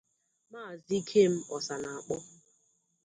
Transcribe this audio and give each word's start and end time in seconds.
Maazị 0.51 0.93
Ikem 0.99 1.33
Osanakpo 1.55 2.15